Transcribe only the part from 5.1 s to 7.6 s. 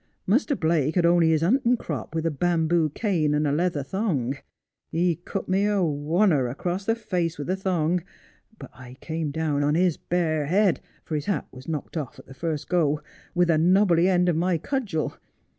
cut me a wonner across the face with the